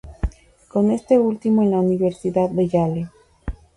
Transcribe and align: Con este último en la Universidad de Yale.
Con 0.67 0.89
este 0.89 1.19
último 1.19 1.61
en 1.61 1.69
la 1.69 1.79
Universidad 1.79 2.49
de 2.49 2.67
Yale. 2.67 3.09